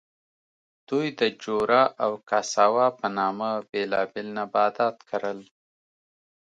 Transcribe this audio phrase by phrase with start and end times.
[0.87, 5.39] دوی د جورا او کاساوا په نامه بېلابېل نباتات کرل.